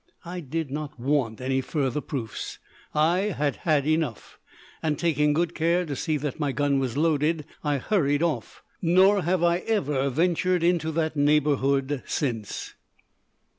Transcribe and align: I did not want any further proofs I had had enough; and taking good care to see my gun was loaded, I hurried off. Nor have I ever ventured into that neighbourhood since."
I 0.25 0.39
did 0.39 0.71
not 0.71 0.99
want 0.99 1.39
any 1.39 1.61
further 1.61 2.01
proofs 2.01 2.57
I 2.91 3.19
had 3.37 3.57
had 3.57 3.85
enough; 3.85 4.39
and 4.81 4.97
taking 4.97 5.31
good 5.31 5.53
care 5.53 5.85
to 5.85 5.95
see 5.95 6.17
my 6.39 6.51
gun 6.51 6.79
was 6.79 6.97
loaded, 6.97 7.45
I 7.63 7.77
hurried 7.77 8.23
off. 8.23 8.63
Nor 8.81 9.21
have 9.21 9.43
I 9.43 9.57
ever 9.59 10.09
ventured 10.09 10.63
into 10.63 10.91
that 10.93 11.15
neighbourhood 11.15 12.01
since." 12.07 12.73